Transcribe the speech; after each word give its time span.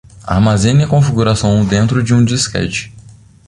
Armazene 0.25 0.83
a 0.83 0.87
configuração 0.87 1.63
dentro 1.63 2.01
de 2.03 2.11
um 2.11 2.25
disquete. 2.25 2.91